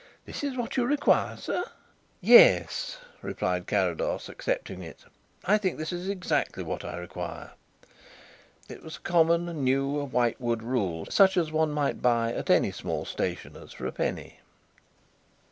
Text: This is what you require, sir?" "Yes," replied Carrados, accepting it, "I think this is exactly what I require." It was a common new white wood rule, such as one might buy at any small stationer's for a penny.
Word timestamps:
This 0.25 0.43
is 0.43 0.57
what 0.57 0.77
you 0.77 0.83
require, 0.85 1.37
sir?" 1.37 1.63
"Yes," 2.21 2.97
replied 3.21 3.67
Carrados, 3.67 4.29
accepting 4.29 4.81
it, 4.81 5.05
"I 5.45 5.59
think 5.59 5.77
this 5.77 5.93
is 5.93 6.09
exactly 6.09 6.63
what 6.63 6.83
I 6.83 6.97
require." 6.97 7.51
It 8.67 8.81
was 8.81 8.97
a 8.97 9.01
common 9.01 9.45
new 9.63 10.05
white 10.07 10.41
wood 10.41 10.63
rule, 10.63 11.05
such 11.11 11.37
as 11.37 11.51
one 11.51 11.69
might 11.71 12.01
buy 12.01 12.33
at 12.33 12.49
any 12.49 12.71
small 12.71 13.05
stationer's 13.05 13.73
for 13.73 13.85
a 13.85 13.91
penny. 13.91 14.39